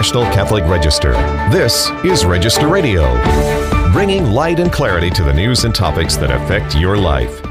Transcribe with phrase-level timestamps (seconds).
[0.00, 1.12] National Catholic Register.
[1.50, 3.12] This is Register Radio,
[3.92, 7.42] bringing light and clarity to the news and topics that affect your life.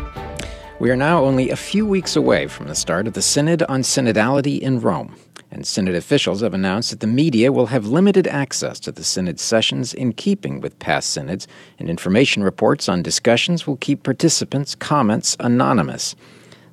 [0.79, 3.83] We are now only a few weeks away from the start of the Synod on
[3.83, 5.15] Synodality in Rome,
[5.51, 9.39] and Synod officials have announced that the media will have limited access to the Synod
[9.39, 11.47] sessions in keeping with past Synods,
[11.77, 16.15] and information reports on discussions will keep participants' comments anonymous.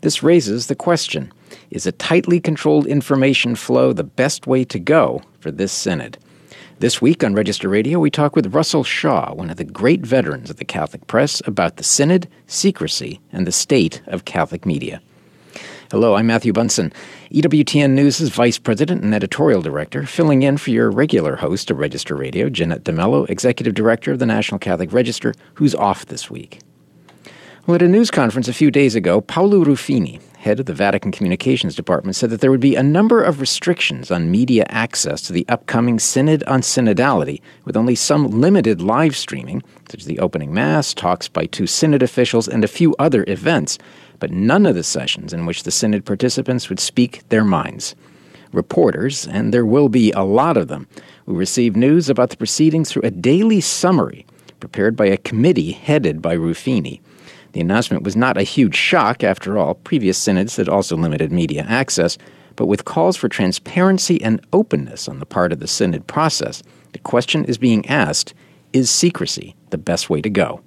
[0.01, 1.35] This raises the question
[1.71, 6.19] is a tightly controlled information flow the best way to go for this synod?
[6.81, 10.51] This week on Register Radio, we talk with Russell Shaw, one of the great veterans
[10.51, 15.01] of the Catholic press, about the synod, secrecy, and the state of Catholic media.
[15.93, 16.93] Hello, I'm Matthew Bunson,
[17.31, 22.17] EWTN News' Vice President and Editorial Director, filling in for your regular host of Register
[22.17, 26.59] Radio, Jeanette De Melo, Executive Director of the National Catholic Register, who's off this week.
[27.69, 31.11] Well, at a news conference a few days ago, Paolo Ruffini, head of the Vatican
[31.11, 35.33] Communications Department, said that there would be a number of restrictions on media access to
[35.33, 40.55] the upcoming Synod on Synodality, with only some limited live streaming, such as the opening
[40.55, 43.77] Mass, talks by two Synod officials, and a few other events,
[44.21, 47.97] but none of the sessions in which the Synod participants would speak their minds.
[48.53, 50.87] Reporters, and there will be a lot of them,
[51.27, 54.25] will receive news about the proceedings through a daily summary
[54.61, 57.01] prepared by a committee headed by Ruffini.
[57.57, 59.77] The announcement was not a huge shock, after all.
[59.77, 62.19] Previous synods had also limited media access,
[62.55, 66.63] but with calls for transparency and openness on the part of the synod process,
[66.93, 68.35] the question is being asked
[68.75, 70.61] is secrecy the best way to go?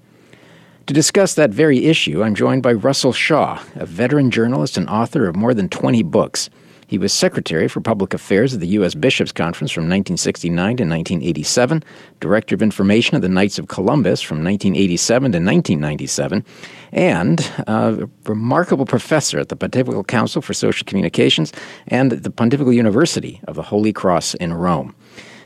[0.88, 5.28] To discuss that very issue, I'm joined by Russell Shaw, a veteran journalist and author
[5.28, 6.50] of more than 20 books.
[6.90, 8.96] He was Secretary for Public Affairs of the U.S.
[8.96, 11.84] Bishops' Conference from 1969 to 1987,
[12.20, 16.44] Director of Information of the Knights of Columbus from 1987 to 1997,
[16.92, 21.54] and a remarkable professor at the Pontifical Council for Social Communications
[21.90, 24.96] and the Pontifical University of the Holy Cross in Rome.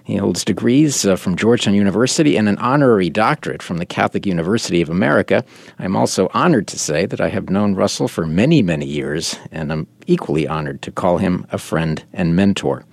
[0.03, 4.81] He holds degrees uh, from Georgetown University and an honorary doctorate from the Catholic University
[4.81, 5.45] of America.
[5.79, 9.71] I'm also honored to say that I have known Russell for many, many years, and
[9.71, 12.83] I'm equally honored to call him a friend and mentor.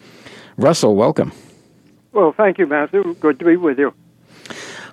[0.56, 1.32] Russell, welcome.
[2.12, 3.14] Well, thank you, Matthew.
[3.14, 3.92] Good to be with you.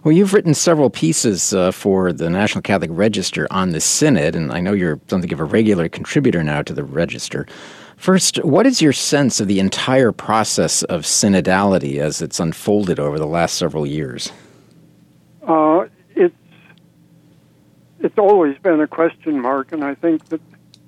[0.03, 4.51] Well, you've written several pieces uh, for the National Catholic Register on the Synod, and
[4.51, 7.45] I know you're something of a regular contributor now to the Register.
[7.97, 13.17] First, what is your sense of the entire process of synodality as it's unfolded over
[13.17, 14.31] the last several years?
[15.45, 16.35] Uh, it's
[17.99, 20.39] it's always been a question mark, and I think that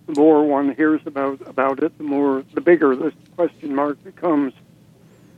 [0.05, 4.53] the more one hears about about it, the more the bigger this question mark becomes.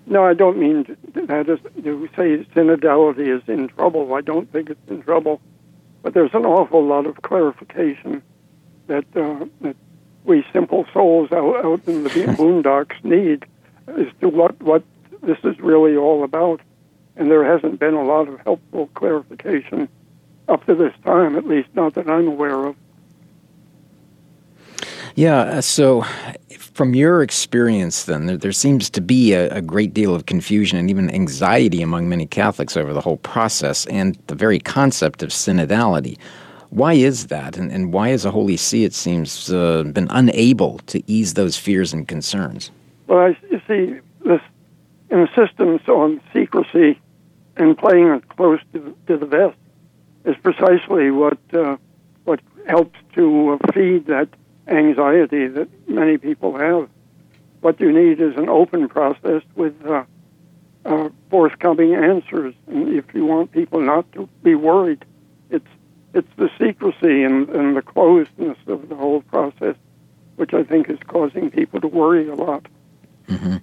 [0.05, 4.13] No, I don't mean that to say synodality is in trouble.
[4.13, 5.39] I don't think it's in trouble,
[6.03, 8.21] but there's an awful lot of clarification
[8.87, 9.77] that uh, that
[10.23, 13.45] we simple souls out, out in the boondocks need
[13.87, 14.83] as to what, what
[15.21, 16.61] this is really all about.
[17.15, 19.89] And there hasn't been a lot of helpful clarification
[20.47, 22.75] up to this time, at least not that I'm aware of.
[25.15, 26.05] Yeah, uh, so
[26.57, 30.77] from your experience, then, there, there seems to be a, a, great deal of confusion
[30.77, 35.29] and even anxiety among many Catholics over the whole process and the very concept of
[35.29, 36.17] synodality.
[36.71, 40.79] Why is that, and, and why has the Holy See, it seems, uh, been unable
[40.87, 42.71] to ease those fears and concerns?
[43.07, 44.39] Well, you see, this
[45.09, 46.97] insistence on secrecy
[47.57, 49.57] and playing it close to, to the vest
[50.23, 51.75] is precisely what uh,
[52.23, 54.29] what helps to feed that
[54.67, 56.87] anxiety that many people have.
[57.59, 60.05] What you need is an open process with uh,
[60.85, 62.55] uh, forthcoming answers.
[62.67, 65.03] And if you want people not to be worried,
[66.13, 69.75] it's the secrecy and, and the closedness of the whole process,
[70.35, 72.65] which I think is causing people to worry a lot.
[73.27, 73.57] Mm-hmm.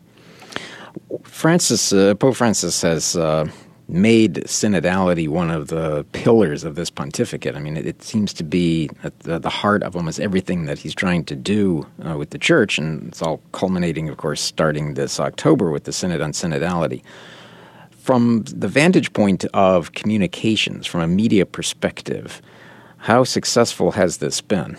[1.23, 3.49] Francis, uh, Pope Francis has uh,
[3.89, 7.57] made synodality one of the pillars of this pontificate.
[7.57, 10.79] I mean, it, it seems to be at the, the, heart of almost everything that
[10.79, 14.95] he's trying to do uh, with the church, and it's all culminating, of course, starting
[14.95, 17.03] this October with the Synod on Synodality
[18.09, 22.41] from the vantage point of communications, from a media perspective,
[22.97, 24.79] how successful has this been?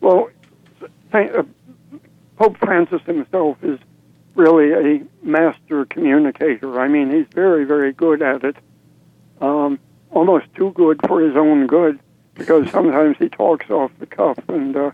[0.00, 0.30] Well,
[1.12, 1.42] uh,
[2.36, 3.80] Pope Francis himself is
[4.36, 6.80] really a master communicator.
[6.80, 8.56] I mean, he's very, very good at it.
[9.40, 9.80] Um,
[10.12, 11.98] almost too good for his own good,
[12.34, 14.92] because sometimes he talks off the cuff and uh,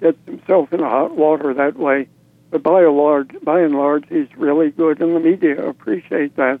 [0.00, 2.08] gets himself in hot water that way.
[2.54, 6.60] But by and large, by and large, he's really good, and the media appreciate that.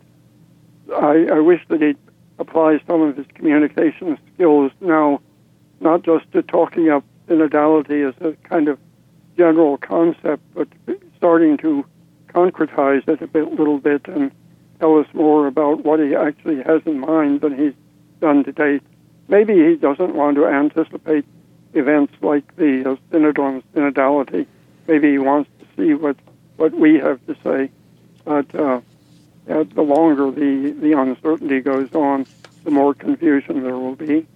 [0.92, 1.96] I, I wish that he'd
[2.40, 5.20] apply some of his communication skills now,
[5.78, 8.80] not just to talking up synodality as a kind of
[9.36, 10.66] general concept, but
[11.16, 11.86] starting to
[12.26, 14.32] concretize it a bit, little bit and
[14.80, 17.74] tell us more about what he actually has in mind than he's
[18.20, 18.82] done to date.
[19.28, 21.24] Maybe he doesn't want to anticipate
[21.72, 24.48] events like the synod on synodality.
[24.88, 26.16] Maybe he wants see what,
[26.56, 27.70] what we have to say.
[28.24, 28.80] But uh,
[29.46, 32.26] the longer the, the uncertainty goes on,
[32.64, 34.26] the more confusion there will be.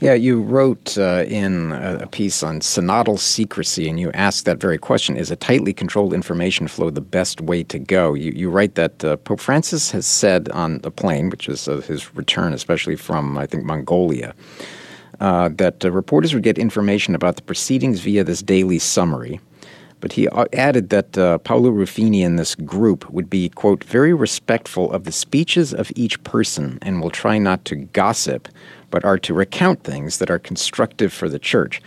[0.00, 4.76] Yeah, you wrote uh, in a piece on synodal secrecy, and you asked that very
[4.76, 8.12] question Is a tightly controlled information flow the best way to go?
[8.12, 11.80] You, you write that uh, Pope Francis has said on the plane, which is uh,
[11.80, 14.34] his return, especially from, I think, Mongolia,
[15.20, 19.40] uh, that uh, reporters would get information about the proceedings via this daily summary.
[20.06, 24.14] But he uh, added that uh, Paolo Ruffini and this group would be, quote, very
[24.14, 28.46] respectful of the speeches of each person and will try not to gossip,
[28.92, 31.82] but are to recount things that are constructive for the church.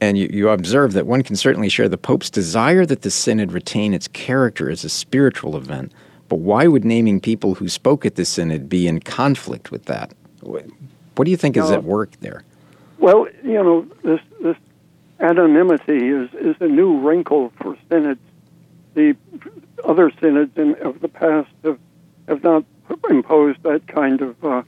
[0.00, 3.50] And you, you observe that one can certainly share the Pope's desire that the Synod
[3.50, 5.90] retain its character as a spiritual event.
[6.28, 10.14] But why would naming people who spoke at the Synod be in conflict with that?
[10.42, 12.44] What do you think is at work there?
[12.98, 14.56] Well, you know, this, this
[15.20, 18.20] anonymity is, is a new wrinkle for synods.
[18.94, 19.16] The
[19.84, 21.78] other synods in, of the past have,
[22.26, 22.64] have not
[23.10, 24.62] imposed that kind of uh,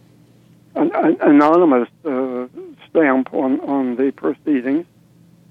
[0.74, 2.46] an, an anonymous uh,
[2.88, 4.86] stamp on, on the proceedings.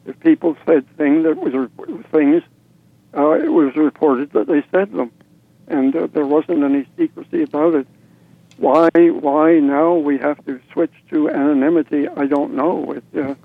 [0.05, 1.69] If people said things that was
[2.11, 2.43] things,
[3.15, 5.11] uh, it was reported that they said them,
[5.67, 7.87] and uh, there wasn't any secrecy about it.
[8.57, 8.89] Why?
[8.89, 12.07] Why now we have to switch to anonymity?
[12.07, 12.93] I don't know.
[12.93, 13.35] It uh,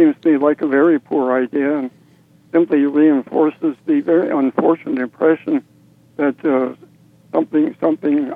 [0.00, 1.90] seems to me like a very poor idea, and
[2.52, 5.62] simply reinforces the very unfortunate impression
[6.16, 6.74] that uh,
[7.32, 8.32] something something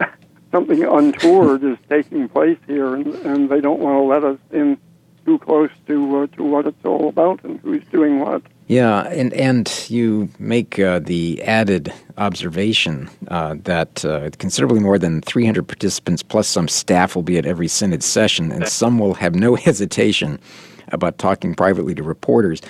[0.50, 4.76] something untoward is taking place here, and, and they don't want to let us in
[5.24, 8.42] too close to uh, to what it's all about and who's doing what.
[8.66, 15.22] Yeah, and and you make uh, the added observation uh, that uh, considerably more than
[15.22, 19.36] 300 participants plus some staff will be at every synod session, and some will have
[19.36, 20.40] no hesitation
[20.88, 22.60] about talking privately to reporters.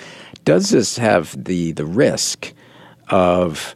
[0.45, 2.53] Does this have the the risk
[3.09, 3.75] of,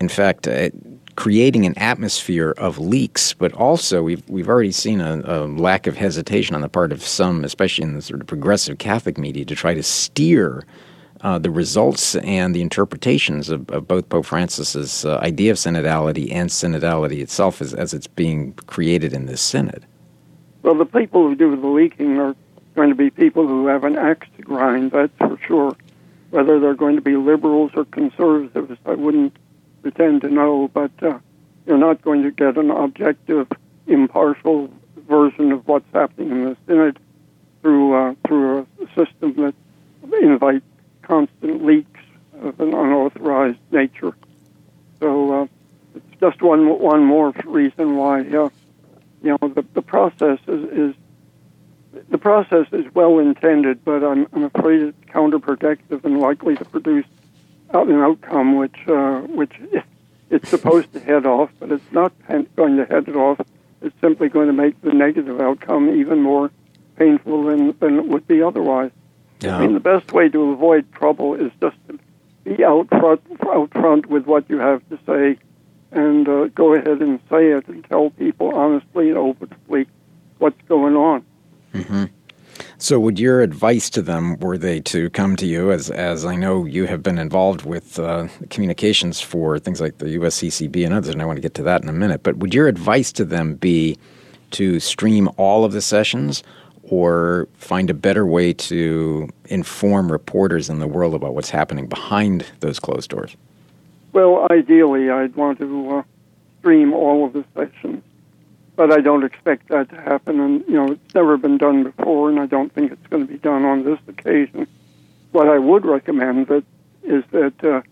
[0.00, 0.70] in fact, uh,
[1.16, 5.96] creating an atmosphere of leaks, but also we've we've already seen a, a, lack of
[5.96, 9.54] hesitation on the part of some, especially in the sort of progressive Catholic media, to
[9.54, 10.64] try to steer
[11.22, 16.32] uh, the results and the interpretations of, of both Pope Francis's uh, idea of synodality
[16.32, 19.84] and synodality itself as, as it's being created in this synod.
[20.62, 22.34] Well, the people who do the leaking are
[22.74, 25.76] going to be people who have an axe to grind, that's for sure.
[26.30, 29.36] Whether they're going to be liberals or conservatives, I wouldn't
[29.82, 31.18] pretend to know, but uh,
[31.66, 33.48] you're not going to get an objective,
[33.86, 34.70] impartial
[35.08, 36.98] version of what's happening in the Synod
[37.62, 39.54] through uh, through a system that
[40.22, 40.64] invites
[41.02, 42.00] constant leaks
[42.40, 44.14] of an unauthorized nature.
[45.00, 45.46] So uh,
[45.94, 48.50] it's just one one more reason why uh,
[49.22, 50.94] you know the the process is, is
[52.08, 57.06] the process is well intended, but I'm, I'm afraid it's counterproductive and likely to produce
[57.72, 59.52] an outcome which uh, which
[60.30, 62.12] it's supposed to head off, but it's not
[62.56, 63.40] going to head it off.
[63.82, 66.50] It's simply going to make the negative outcome even more
[66.96, 68.90] painful than, than it would be otherwise.
[69.40, 69.56] Yeah.
[69.56, 71.98] I mean, the best way to avoid trouble is just to
[72.44, 75.38] be out front, out front with what you have to say,
[75.92, 79.86] and uh, go ahead and say it and tell people honestly and openly
[80.38, 81.24] what's going on.
[81.74, 82.04] Mm-hmm.
[82.78, 86.36] So, would your advice to them were they to come to you, as as I
[86.36, 91.10] know you have been involved with uh, communications for things like the USCCB and others,
[91.10, 92.22] and I want to get to that in a minute.
[92.22, 93.98] But would your advice to them be
[94.52, 96.42] to stream all of the sessions,
[96.82, 102.44] or find a better way to inform reporters in the world about what's happening behind
[102.60, 103.36] those closed doors?
[104.12, 106.02] Well, ideally, I'd want to uh,
[106.58, 108.02] stream all of the sessions
[108.80, 110.40] but I don't expect that to happen.
[110.40, 113.30] And you know, it's never been done before, and I don't think it's going to
[113.30, 114.66] be done on this occasion.
[115.32, 116.64] What I would recommend that
[117.02, 117.82] is that uh,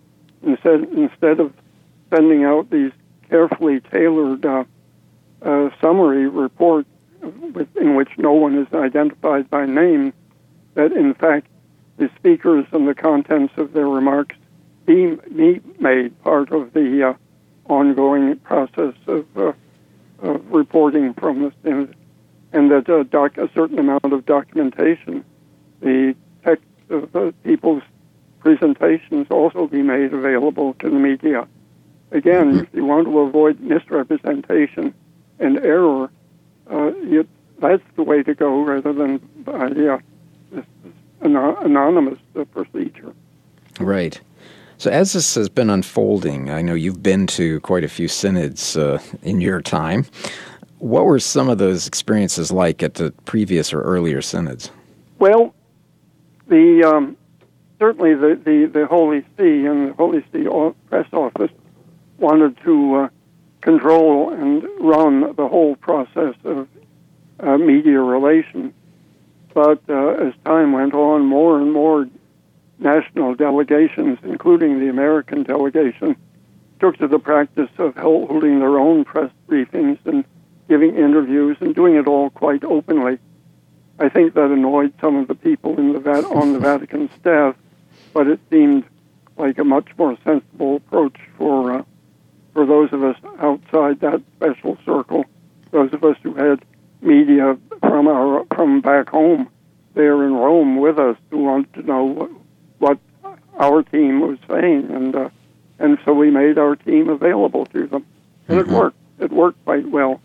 [0.43, 1.53] instead instead of
[2.09, 2.93] sending out these
[3.29, 4.65] carefully tailored uh,
[5.43, 6.89] uh, summary reports
[7.21, 10.15] with, in which no one is identified by name,
[10.73, 11.49] that in fact
[11.99, 14.37] the speakers and the contents of their remarks
[14.87, 17.15] be, be made part of the uh,
[17.71, 19.27] ongoing process of
[20.23, 21.95] uh, uh, reporting from the Synod,
[22.53, 25.25] and that uh, doc- a certain amount of documentation,
[25.81, 27.83] the text of the people's
[28.41, 31.47] presentations also be made available to the media.
[32.11, 32.59] Again, mm-hmm.
[32.61, 34.95] if you want to avoid misrepresentation
[35.39, 36.11] and error,
[36.71, 37.27] uh, you,
[37.59, 39.99] that's the way to go rather than by uh,
[40.51, 43.13] this, this anonymous uh, procedure.
[43.79, 44.21] Right.
[44.79, 48.77] So, as this has been unfolding, I know you've been to quite a few synods
[48.77, 50.07] uh, in your time.
[50.79, 54.71] What were some of those experiences like at the previous or earlier synods?
[55.19, 55.53] Well,
[56.47, 57.17] the um,
[57.81, 60.47] certainly the, the, the Holy See and the Holy See
[60.89, 61.51] press office
[62.19, 63.09] wanted to uh,
[63.63, 66.69] control and run the whole process of
[67.41, 68.73] uh, media relations.
[69.55, 72.07] But uh, as time went on, more and more
[72.79, 76.17] national delegations, including the American delegation,
[76.81, 80.25] took to the practice of holding their own press briefings and
[80.69, 83.19] giving interviews and doing it all quite openly.
[83.99, 87.57] I think that annoyed some of the people the on the Vatican staff,
[88.13, 88.85] but it seemed
[89.37, 91.83] like a much more sensible approach for uh,
[92.53, 95.25] for those of us outside that special circle,
[95.71, 96.65] those of us who had
[97.01, 99.49] media from our from back home
[99.95, 102.29] there in Rome with us who wanted to know
[103.59, 105.31] our team was saying, and uh,
[105.79, 108.07] and so we made our team available to them,
[108.49, 108.71] and mm-hmm.
[108.71, 108.97] it worked.
[109.19, 110.21] It worked quite well,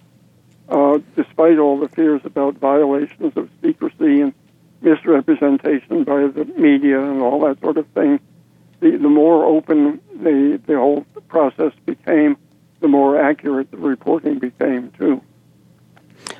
[0.69, 4.33] uh, despite all the fears about violations of secrecy and
[4.81, 8.19] misrepresentation by the media and all that sort of thing.
[8.79, 12.37] The the more open the the whole process became,
[12.81, 15.21] the more accurate the reporting became too.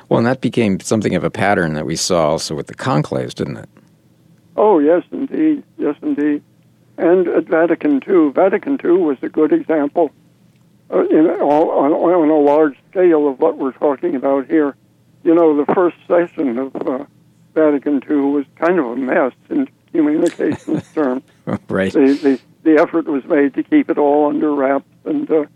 [0.08, 3.34] Well, and that became something of a pattern that we saw also with the conclaves,
[3.34, 3.68] didn't it?
[4.56, 5.62] Oh, yes, indeed.
[5.78, 6.42] Yes, indeed.
[6.96, 10.12] And at Vatican II, Vatican II was a good example
[10.90, 14.76] uh, in, on, on, a large scale of what we're talking about here.
[15.22, 17.04] You know, the first session of uh,
[17.54, 21.22] Vatican II was kind of a mess in communications terms.
[21.68, 21.92] right.
[21.92, 25.46] The, the, the effort was made to keep it all under wraps, and, uh,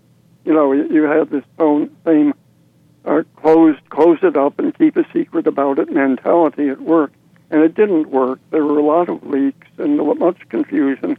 [0.44, 1.44] you know, you, had this
[2.04, 2.34] same
[3.04, 7.12] uh, close close it up and keep a secret about it mentality at work,
[7.50, 8.38] and it didn't work.
[8.50, 11.18] There were a lot of leaks and much confusion,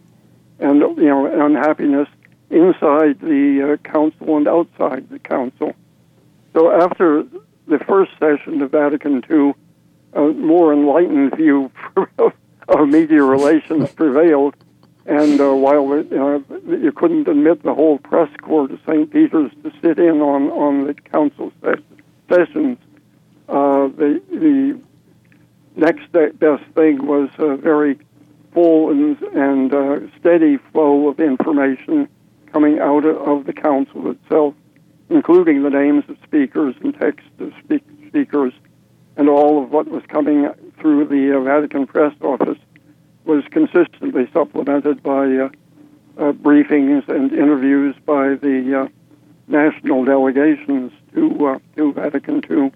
[1.09, 2.07] know unhappiness
[2.49, 5.73] inside the uh, council and outside the council.
[6.53, 7.23] So after
[7.67, 9.53] the first session of Vatican II,
[10.13, 11.71] a more enlightened view
[12.17, 14.55] of media relations prevailed.
[15.05, 19.09] And uh, while uh, you couldn't admit the whole press corps to St.
[19.11, 21.51] Peter's to sit in on, on the council
[22.27, 22.77] sessions,
[23.47, 24.79] uh, the, the
[25.75, 27.97] next best thing was a very
[28.53, 32.07] full and, and uh, steady flow of information
[32.51, 34.53] coming out of the council itself,
[35.09, 38.53] including the names of speakers and text of speak- speakers,
[39.17, 42.57] and all of what was coming through the uh, Vatican press office
[43.25, 45.49] was consistently supplemented by uh,
[46.17, 48.87] uh, briefings and interviews by the uh,
[49.47, 52.71] national delegations to uh, to Vatican II.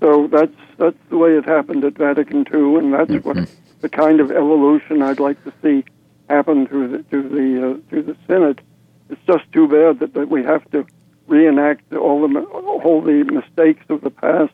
[0.00, 3.28] So that's that's the way it happened at Vatican II, and that's mm-hmm.
[3.28, 5.84] what the kind of evolution I'd like to see
[6.28, 8.62] happen through the to the uh, to the Synod.
[9.08, 10.84] It's just too bad that, that we have to
[11.26, 14.52] reenact all the all the mistakes of the past.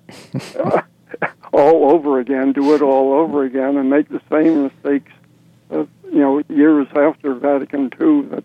[1.52, 5.12] all over again, do it all over again, and make the same mistakes,
[5.70, 8.22] of, you know, years after Vatican II.
[8.28, 8.44] That,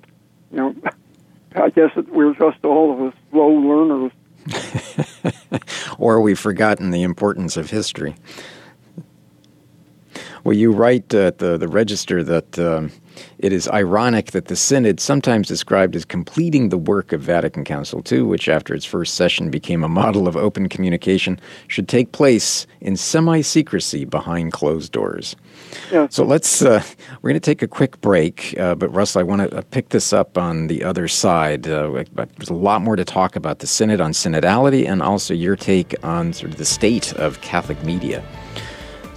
[0.51, 0.75] you know,
[1.55, 4.11] I guess it, we're just all of us slow learners.
[5.97, 8.15] or we've forgotten the importance of history.
[10.47, 12.89] Well, you write at the, the Register that um,
[13.37, 18.01] it is ironic that the Synod, sometimes described as completing the work of Vatican Council
[18.09, 21.37] II, which after its first session became a model of open communication,
[21.67, 25.35] should take place in semi secrecy behind closed doors.
[25.91, 26.07] Yeah.
[26.09, 26.81] So let's, uh,
[27.21, 29.89] we're going to take a quick break, uh, but Russell, I want to uh, pick
[29.89, 31.67] this up on the other side.
[31.67, 35.57] Uh, there's a lot more to talk about the Synod on synodality and also your
[35.57, 38.23] take on sort of the state of Catholic media.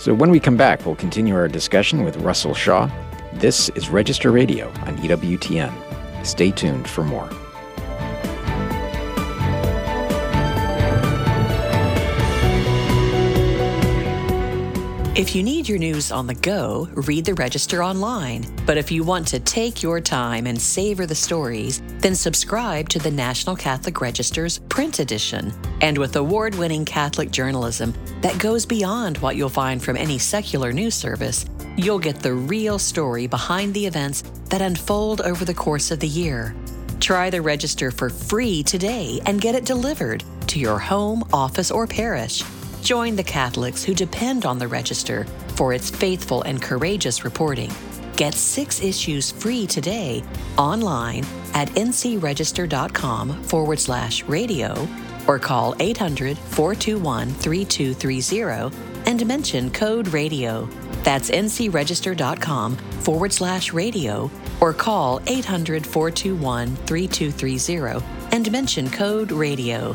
[0.01, 2.91] So when we come back, we'll continue our discussion with Russell Shaw
[3.35, 5.73] this is Register Radio on EWTN.
[6.27, 7.31] Stay tuned for more.
[15.17, 18.47] If you need your news on the go, read the Register online.
[18.65, 23.01] But if you want to take your time and savor the stories, then subscribe to
[23.01, 25.53] the National Catholic Register's print edition.
[25.81, 30.73] And with award winning Catholic journalism that goes beyond what you'll find from any secular
[30.73, 31.45] news service,
[31.77, 36.07] you'll get the real story behind the events that unfold over the course of the
[36.07, 36.55] year.
[37.01, 41.89] Try the Register for free today and get it delivered to your home, office, or
[41.89, 42.45] parish.
[42.83, 47.71] Join the Catholics who depend on the Register for its faithful and courageous reporting.
[48.17, 50.23] Get six issues free today
[50.59, 54.89] online at ncregister.com forward slash radio
[55.27, 60.69] or call 800 421 3230 and mention code radio.
[61.03, 69.95] That's ncregister.com forward slash radio or call 800 421 3230 and mention code radio.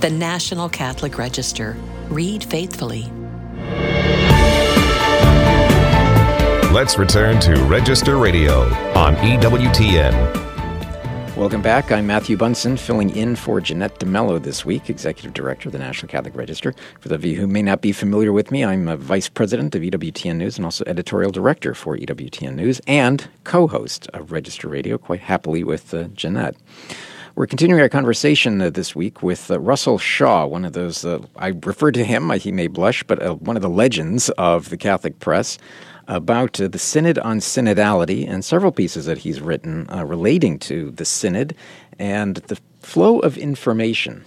[0.00, 1.76] The National Catholic Register.
[2.10, 3.04] Read faithfully.
[6.72, 8.62] Let's return to Register Radio
[8.94, 10.40] on EWTN.
[11.36, 11.92] Welcome back.
[11.92, 15.78] I'm Matthew Bunson, filling in for Jeanette De Melo this week, Executive Director of the
[15.78, 16.74] National Catholic Register.
[16.98, 19.76] For those of you who may not be familiar with me, I'm a Vice President
[19.76, 24.68] of EWTN News and also Editorial Director for EWTN News and co host of Register
[24.68, 26.56] Radio, quite happily with uh, Jeanette.
[27.40, 31.20] We're continuing our conversation uh, this week with uh, Russell Shaw, one of those, uh,
[31.36, 34.76] I refer to him, he may blush, but uh, one of the legends of the
[34.76, 35.56] Catholic press
[36.06, 40.90] about uh, the Synod on Synodality and several pieces that he's written uh, relating to
[40.90, 41.56] the Synod
[41.98, 44.22] and the flow of information.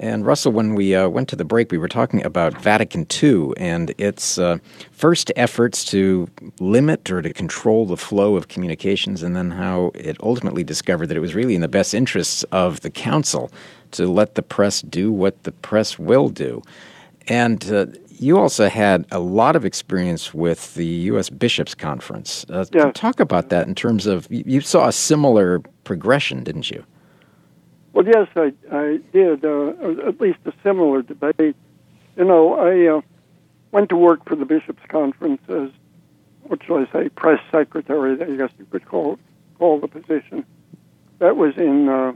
[0.00, 3.52] And Russell, when we uh, went to the break, we were talking about Vatican II
[3.56, 4.58] and its uh,
[4.90, 10.16] first efforts to limit or to control the flow of communications, and then how it
[10.20, 13.52] ultimately discovered that it was really in the best interests of the Council
[13.92, 16.60] to let the press do what the press will do.
[17.28, 21.30] And uh, you also had a lot of experience with the U.S.
[21.30, 22.44] Bishops' Conference.
[22.48, 22.92] Uh, yes.
[22.94, 26.84] Talk about that in terms of you saw a similar progression, didn't you?
[27.94, 29.68] Well, yes, I, I did, uh,
[30.08, 31.54] at least a similar debate.
[32.16, 33.00] You know, I uh,
[33.70, 35.70] went to work for the Bishops' Conference as,
[36.42, 39.20] what shall I say, press secretary, I guess you could call,
[39.60, 40.44] call the position.
[41.20, 42.12] That was in uh,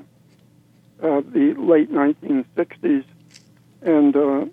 [1.00, 3.04] uh the late 1960s.
[3.82, 4.47] And uh,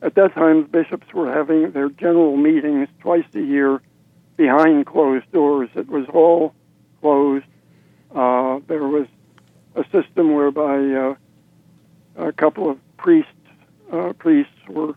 [0.00, 3.82] at that time, bishops were having their general meetings twice a year
[4.36, 5.70] behind closed doors.
[5.74, 6.54] It was all
[7.00, 7.46] closed.
[8.14, 9.08] Uh, there was
[9.76, 11.14] a system whereby uh,
[12.16, 13.30] a couple of priests
[13.92, 14.94] uh, priests were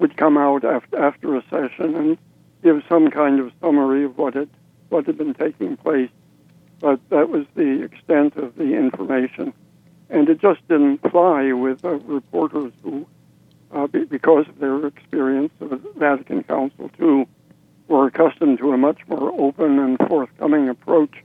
[0.00, 2.18] would come out after, after a session and
[2.64, 4.48] give some kind of summary of what had
[4.88, 6.10] what had been taking place.
[6.80, 9.52] But that was the extent of the information,
[10.10, 13.06] and it just didn't fly with uh, reporters who
[13.74, 17.26] uh, because of their experience of Vatican Council II,
[17.88, 21.22] were accustomed to a much more open and forthcoming approach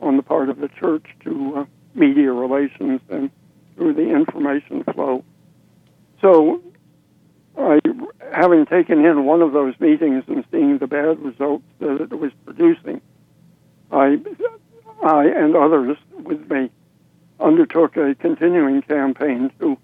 [0.00, 3.30] on the part of the Church to uh, media relations and
[3.76, 5.24] through the information flow.
[6.20, 6.62] So,
[7.58, 7.80] I,
[8.32, 12.32] having taken in one of those meetings and seeing the bad results that it was
[12.44, 13.00] producing,
[13.90, 14.18] I,
[15.02, 16.70] I and others with me
[17.40, 19.76] undertook a continuing campaign to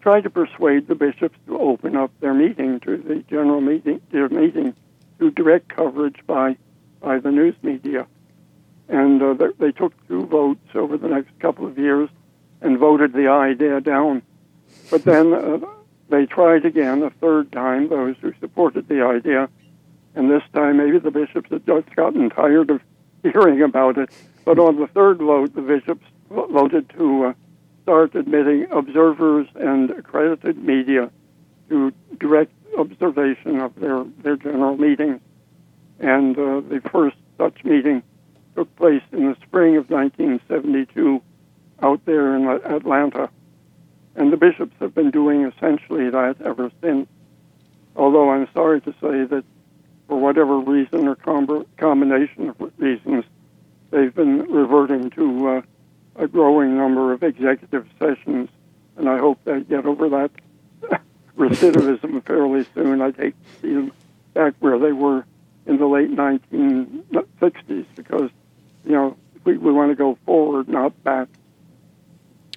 [0.00, 4.28] try to persuade the bishops to open up their meeting to the general meeting, their
[4.28, 4.74] meeting,
[5.18, 6.56] to direct coverage by
[7.00, 8.06] by the news media,
[8.88, 12.08] and uh, they, took two votes over the next couple of years
[12.60, 14.22] and voted the idea down.
[14.90, 15.58] But then uh,
[16.08, 17.88] they tried again a third time.
[17.88, 19.48] Those who supported the idea,
[20.14, 22.80] and this time maybe the bishops had just gotten tired of
[23.22, 24.10] hearing about it.
[24.44, 27.34] But on the third vote, the bishops voted to uh,
[27.82, 31.10] start admitting observers and accredited media
[31.68, 35.20] to direct observation of their, their general meetings.
[35.98, 38.02] And uh, the first such meeting
[38.56, 41.22] took place in the spring of 1972
[41.82, 43.28] out there in Atlanta.
[44.16, 47.06] And the bishops have been doing essentially that ever since.
[47.94, 49.44] Although I'm sorry to say that
[50.08, 53.24] for whatever reason or com- combination of reasons,
[53.90, 55.62] they've been reverting to uh,
[56.16, 58.48] a growing number of executive sessions,
[58.96, 60.30] and I hope they get over that
[61.36, 63.02] recidivism fairly soon.
[63.02, 63.92] I'd hate to see them
[64.32, 65.26] back where they were
[65.66, 68.30] in the late 1960s because,
[68.86, 71.28] you know, we, we want to go forward, not back.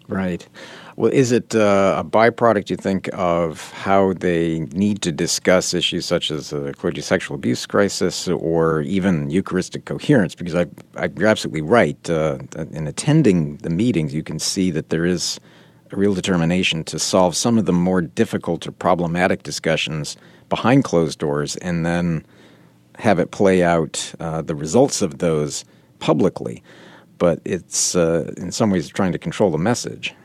[0.08, 0.48] Right.
[0.96, 6.06] Well, is it uh, a byproduct, you think, of how they need to discuss issues
[6.06, 10.34] such as the clergy sexual abuse crisis or even Eucharistic coherence?
[10.34, 10.66] Because I,
[10.96, 12.10] I, you're absolutely right.
[12.10, 12.40] Uh,
[12.72, 15.40] in attending the meetings, you can see that there is
[15.92, 20.18] a real determination to solve some of the more difficult or problematic discussions
[20.50, 22.26] behind closed doors and then
[22.96, 25.64] have it play out uh, the results of those
[26.00, 26.64] publicly
[27.20, 30.16] but it's uh, in some ways trying to control the message.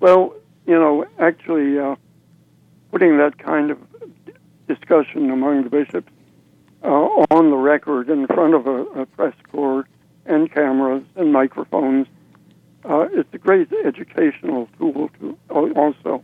[0.00, 0.34] Well,
[0.66, 1.96] you know, actually, uh,
[2.90, 3.78] putting that kind of
[4.66, 6.12] discussion among the bishops
[6.82, 9.88] uh, on the record in front of a, a, press corps
[10.26, 12.06] and cameras and microphones,
[12.84, 16.22] uh, it's a great educational tool to also.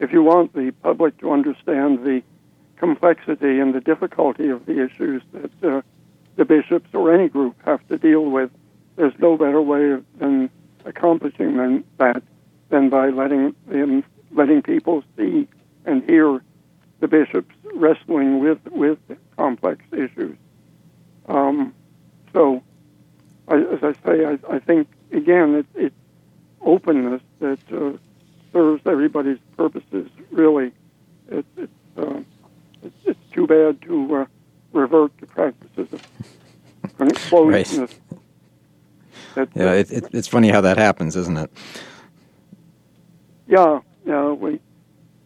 [0.00, 2.22] If you want the public to understand the
[2.76, 5.82] complexity and the difficulty of the issues that uh,
[6.36, 8.50] the bishops or any group have to deal with,
[8.96, 10.50] there's no better way of, than
[10.84, 12.22] accomplishing than that
[12.68, 13.54] than by letting
[14.32, 15.48] letting people see
[15.84, 16.42] and hear
[17.00, 18.98] the bishops wrestling with with
[19.36, 20.36] complex issues.
[21.28, 21.74] Um,
[22.32, 22.62] so,
[23.48, 25.94] I, as I say, I, I think again it, it's
[26.60, 27.92] openness that uh,
[28.52, 30.08] serves everybody's purposes.
[30.30, 30.72] Really,
[31.30, 32.20] it, it, uh,
[32.82, 34.26] it's, it's too bad to uh,
[34.76, 36.02] revert to practices of
[37.28, 37.94] closeness.
[39.34, 39.48] Right.
[39.54, 41.50] Yeah, it, it, it's funny how that happens, isn't it?
[43.46, 44.30] Yeah, yeah.
[44.30, 44.60] We,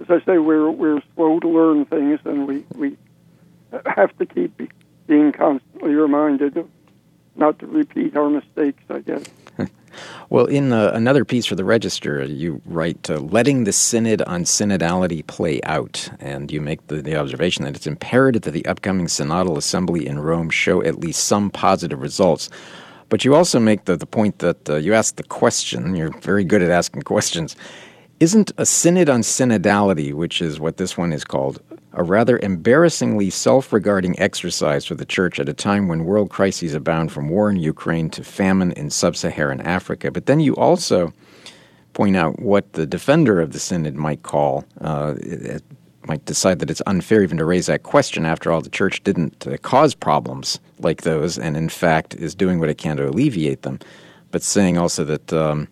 [0.00, 2.96] as I say, we're we're slow to learn things, and we we
[3.86, 4.60] have to keep
[5.06, 6.68] being constantly reminded of
[7.36, 8.82] not to repeat our mistakes.
[8.90, 9.24] I guess.
[10.30, 14.44] Well, in uh, another piece for the Register, you write, uh, letting the synod on
[14.44, 16.08] synodality play out.
[16.20, 20.20] And you make the, the, observation that it's imperative that the upcoming synodal assembly in
[20.20, 22.48] Rome show at least some positive results.
[23.08, 26.44] But you also make the, the point that uh, you ask the question, you're very
[26.44, 27.56] good at asking questions.
[28.20, 31.62] Isn't a synod on synodality, which is what this one is called,
[31.94, 36.74] a rather embarrassingly self regarding exercise for the church at a time when world crises
[36.74, 40.10] abound from war in Ukraine to famine in sub Saharan Africa?
[40.10, 41.14] But then you also
[41.94, 45.14] point out what the defender of the synod might call uh,
[46.06, 48.26] might decide that it's unfair even to raise that question.
[48.26, 52.60] After all, the church didn't uh, cause problems like those, and in fact is doing
[52.60, 53.78] what it can to alleviate them.
[54.30, 55.68] But saying also that um,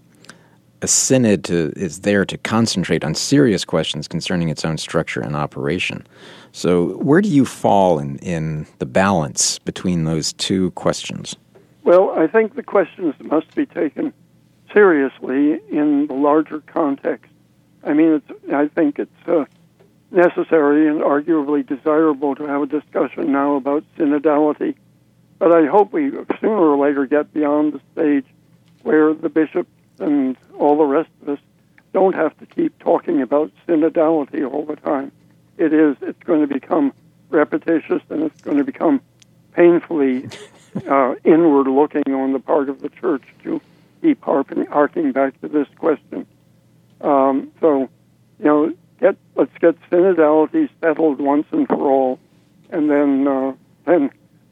[0.80, 5.34] a synod to, is there to concentrate on serious questions concerning its own structure and
[5.34, 6.06] operation.
[6.52, 11.36] So, where do you fall in, in the balance between those two questions?
[11.84, 14.12] Well, I think the questions must be taken
[14.72, 17.30] seriously in the larger context.
[17.84, 19.44] I mean, I think it's uh,
[20.10, 24.74] necessary and arguably desirable to have a discussion now about synodality.
[25.38, 28.26] But I hope we sooner or later get beyond the stage
[28.82, 31.38] where the bishops and all the rest of us
[31.92, 35.12] don't have to keep talking about synodality all the time.
[35.56, 36.92] It is, it's going to become
[37.30, 39.00] repetitious and it's going to become
[39.52, 40.28] painfully
[40.88, 43.60] uh, inward looking on the part of the church to
[44.00, 46.26] keep harping, harking back to this question.
[47.00, 47.88] Um, so,
[48.38, 52.18] you know, get let's get synodality settled once and for all,
[52.70, 53.52] and then uh,
[53.84, 54.10] then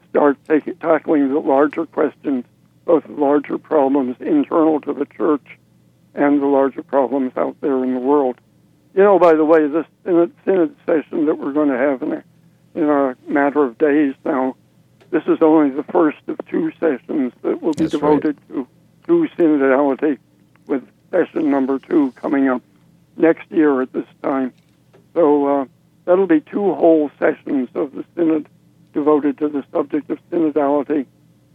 [0.09, 2.45] start taking, tackling the larger questions,
[2.87, 5.45] both larger problems internal to the church
[6.15, 8.39] and the larger problems out there in the world.
[8.95, 12.23] You know, by the way, this synod session that we're going to have in a,
[12.73, 14.55] in a matter of days now,
[15.11, 18.67] this is only the first of two sessions that will be That's devoted right.
[19.05, 20.17] to, to synodality,
[20.65, 22.61] with session number two coming up
[23.17, 24.53] next year at this time.
[25.13, 25.65] So uh,
[26.05, 28.47] that'll be two whole sessions of the synod
[28.93, 31.05] devoted to the subject of synodality,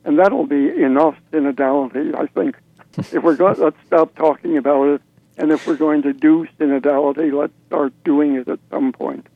[0.04, 2.56] and that'll be enough synodality, I think.
[2.98, 5.02] if we're going, let's stop talking about it,
[5.38, 9.26] and if we're going to do synodality, let's start doing it at some point.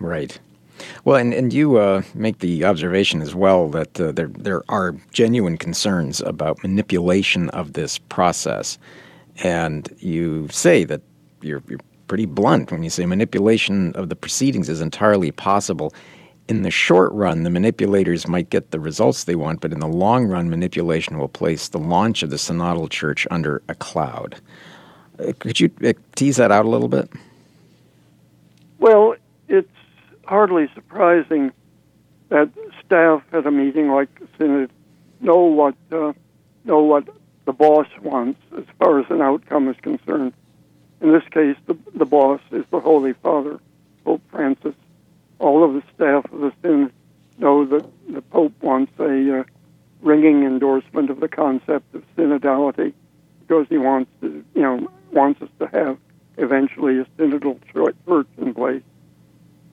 [0.00, 0.38] Right.
[1.04, 4.96] Well, and, and you uh, make the observation as well that uh, there there are
[5.12, 8.78] genuine concerns about manipulation of this process,
[9.42, 11.02] and you say that
[11.42, 15.94] you're, you're pretty blunt when you say manipulation of the proceedings is entirely possible.
[16.46, 19.88] In the short run, the manipulators might get the results they want, but in the
[19.88, 24.36] long run, manipulation will place the launch of the synodal church under a cloud.
[25.18, 27.10] Uh, could you uh, tease that out a little bit?
[28.78, 29.14] Well,
[29.48, 29.70] it's
[30.26, 31.50] hardly surprising
[32.28, 32.50] that
[32.84, 34.70] staff at a meeting like the synod
[35.20, 36.12] know what uh,
[36.64, 37.08] know what
[37.46, 40.32] the boss wants as far as an outcome is concerned.
[41.00, 43.60] In this case, the, the boss is the Holy Father,
[44.04, 44.74] Pope Francis.
[45.44, 46.90] All of the staff of the synod
[47.36, 49.44] know that the Pope wants a uh,
[50.00, 52.94] ringing endorsement of the concept of synodality
[53.40, 55.98] because he wants to, you know, wants us to have
[56.38, 58.82] eventually a synodal church in place.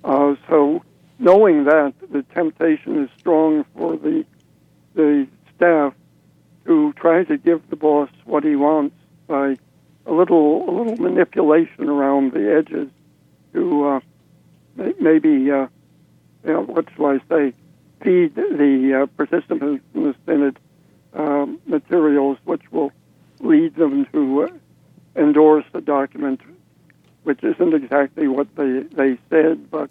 [0.04, 0.84] Uh, so,
[1.20, 4.26] knowing that, the temptation is strong for the
[4.96, 5.94] the staff
[6.66, 9.56] to try to give the boss what he wants by
[10.06, 12.90] a little a little manipulation around the edges
[13.54, 14.00] to uh,
[14.76, 15.68] maybe uh,
[16.44, 17.54] you know, what shall I say
[18.04, 20.60] feed the uh, the synod
[21.14, 22.92] uh, materials which will
[23.40, 24.48] lead them to uh,
[25.16, 26.42] endorse the document,
[27.24, 29.90] which isn't exactly what they, they said, but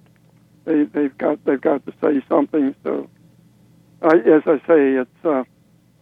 [0.64, 2.74] they, they've got they've got to say something.
[2.82, 3.08] So,
[4.02, 5.44] as I say, it's uh,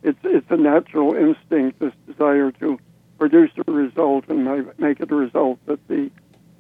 [0.03, 2.79] it's it's a natural instinct, this desire to
[3.19, 4.45] produce a result and
[4.79, 6.11] make it a result that the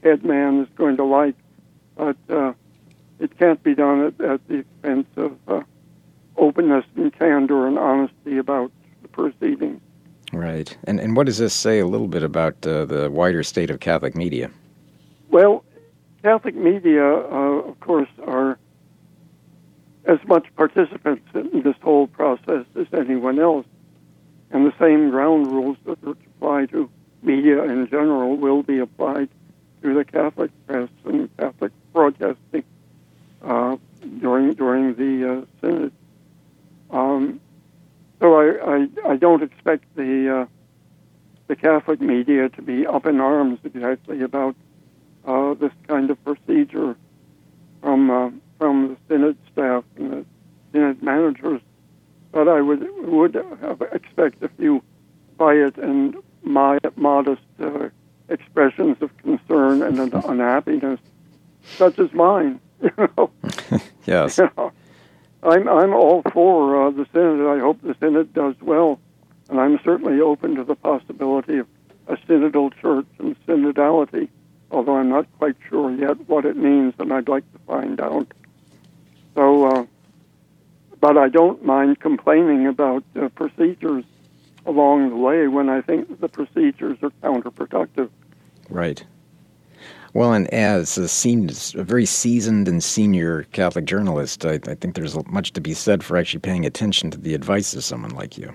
[0.02, 1.36] head man is going to like.
[1.98, 2.52] But uh,
[3.18, 5.62] it can't be done at, at the expense of uh,
[6.36, 8.70] openness and candor and honesty about
[9.02, 9.80] the proceedings.
[10.32, 10.76] Right.
[10.84, 13.80] And, and what does this say a little bit about uh, the wider state of
[13.80, 14.50] Catholic media?
[15.30, 15.64] Well,
[16.22, 18.58] Catholic media, uh, of course, are
[20.04, 23.66] as much participants in this whole process as anyone else.
[24.50, 26.88] And the same ground rules that apply to
[27.22, 29.28] media in general will be applied
[29.82, 32.64] to the Catholic press and Catholic broadcasting
[33.42, 33.76] uh,
[34.20, 35.92] during during the uh, synod.
[36.90, 37.40] Um,
[38.20, 40.46] so I, I, I don't expect the uh,
[41.46, 44.54] the Catholic media to be up in arms exactly about
[45.24, 46.96] uh, this kind of procedure
[47.82, 50.24] from uh, from the synod staff and the
[50.72, 51.60] synod managers,
[52.32, 54.82] but I would would have expect a few
[55.36, 57.88] quiet and modest uh,
[58.28, 61.00] expressions of concern and unhappiness,
[61.76, 62.60] such as mine.
[62.80, 63.30] You know?
[64.06, 64.38] yes.
[64.38, 64.70] You know?
[65.42, 67.56] I'm I'm all for uh, the synod.
[67.56, 69.00] I hope the synod does well,
[69.48, 71.66] and I'm certainly open to the possibility of
[72.08, 74.28] a synodal church and synodality.
[74.70, 78.26] Although I'm not quite sure yet what it means, and I'd like to find out.
[79.34, 79.86] So, uh,
[81.00, 84.04] but I don't mind complaining about uh, procedures
[84.66, 88.10] along the way when I think the procedures are counterproductive.
[88.68, 89.04] Right.
[90.14, 94.94] Well, and as a, sen- a very seasoned and senior Catholic journalist, I, I, think
[94.94, 98.36] there's much to be said for actually paying attention to the advice of someone like
[98.36, 98.54] you.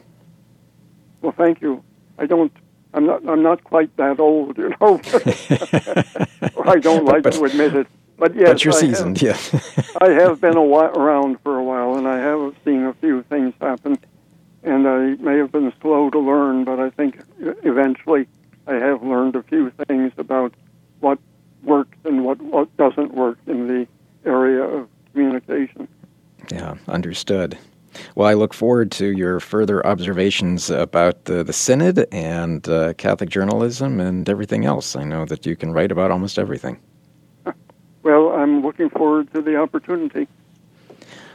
[1.21, 1.83] Well, thank you.
[2.17, 2.51] I don't.
[2.93, 3.27] I'm not.
[3.27, 5.01] I'm not quite that old, you know.
[6.71, 7.87] I don't like but, to admit it.
[8.17, 9.21] But yes, but you're seasoned.
[9.21, 9.37] yeah,
[10.01, 13.23] I have been a while, around for a while, and I have seen a few
[13.23, 13.97] things happen.
[14.63, 18.27] And I may have been slow to learn, but I think eventually
[18.65, 20.53] I have learned a few things about
[21.01, 21.19] what
[21.63, 23.87] works and what, what doesn't work in the
[24.25, 25.89] area of communication.
[26.49, 27.57] Yeah, understood.
[28.15, 33.29] Well, I look forward to your further observations about the, the Synod and uh, Catholic
[33.29, 34.95] journalism and everything else.
[34.95, 36.79] I know that you can write about almost everything.
[38.03, 40.27] Well, I'm looking forward to the opportunity.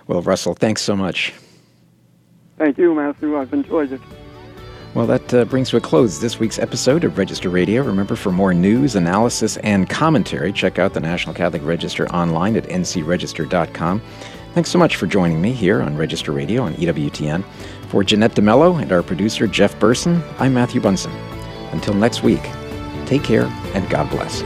[0.07, 1.33] Well, Russell, thanks so much.
[2.59, 3.39] Thank you, Matthew.
[3.39, 4.01] I've enjoyed it.
[4.95, 7.83] Well, that uh, brings to a close this week's episode of Register Radio.
[7.83, 12.65] Remember, for more news, analysis, and commentary, check out the National Catholic Register online at
[12.65, 14.03] ncregister.com.
[14.59, 17.45] Thanks so much for joining me here on Register Radio on EWTN.
[17.91, 21.13] For Jeanette De Melo and our producer, Jeff Burson, I'm Matthew Bunson.
[21.71, 22.43] Until next week,
[23.07, 23.45] take care
[23.75, 24.43] and God bless.